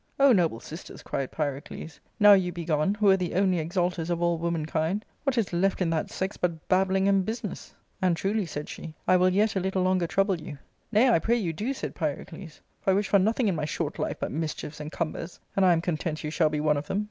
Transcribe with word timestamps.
"O 0.19 0.31
noble 0.31 0.59
sisters," 0.59 1.03
cried 1.03 1.31
Pyrocles," 1.31 1.99
now 2.19 2.33
you 2.33 2.51
be 2.51 2.65
gone, 2.65 2.95
who 2.95 3.05
were 3.05 3.17
the 3.17 3.35
only 3.35 3.59
exalters 3.59 4.09
of 4.09 4.19
all 4.19 4.39
womankind, 4.39 5.05
what 5.25 5.37
is 5.37 5.53
left 5.53 5.79
in 5.79 5.91
that 5.91 6.09
sex 6.09 6.37
but 6.37 6.67
babbling 6.67 7.07
and 7.07 7.23
business 7.23 7.75
?"*" 7.23 7.75
And 8.01 8.17
truly," 8.17 8.47
said 8.47 8.67
she," 8.67 8.95
I 9.07 9.15
will 9.15 9.29
yet 9.29 9.55
a 9.55 9.59
little 9.59 9.83
longer 9.83 10.07
trouble 10.07 10.41
you."" 10.41 10.57
Nay, 10.91 11.07
I 11.11 11.19
pray 11.19 11.35
you 11.35 11.53
do," 11.53 11.71
said 11.71 11.93
Pyrocles;" 11.93 12.61
for 12.81 12.89
I 12.89 12.93
wish 12.95 13.09
for 13.09 13.19
nothing 13.19 13.47
in 13.47 13.53
my 13.53 13.65
short 13.65 13.99
life 13.99 14.17
but 14.19 14.31
mischiefs 14.31 14.79
and 14.79 14.91
cumbers, 14.91 15.39
and 15.55 15.63
I 15.63 15.71
am 15.71 15.81
content 15.81 16.23
you 16.23 16.31
shall 16.31 16.49
be 16.49 16.59
one 16.61 16.77
of 16.77 16.87
them." 16.87 16.99